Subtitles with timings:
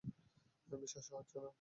[0.73, 1.49] বিশ্বাসই হচ্ছে না।